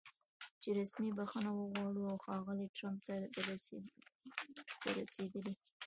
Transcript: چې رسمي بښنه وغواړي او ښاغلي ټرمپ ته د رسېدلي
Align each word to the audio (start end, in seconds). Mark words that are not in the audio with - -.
چې 0.61 0.69
رسمي 0.79 1.11
بښنه 1.17 1.51
وغواړي 1.53 2.03
او 2.09 2.17
ښاغلي 2.23 2.67
ټرمپ 2.75 2.99
ته 3.07 3.15
د 4.83 4.85
رسېدلي 4.99 5.53